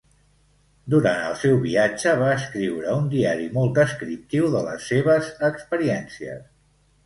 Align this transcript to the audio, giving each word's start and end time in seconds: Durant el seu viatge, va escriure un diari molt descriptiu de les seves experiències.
Durant 0.93 1.19
el 1.25 1.35
seu 1.41 1.59
viatge, 1.65 2.15
va 2.23 2.31
escriure 2.39 2.97
un 3.03 3.11
diari 3.13 3.47
molt 3.61 3.77
descriptiu 3.83 4.51
de 4.57 4.65
les 4.71 4.91
seves 4.95 5.33
experiències. 5.55 6.45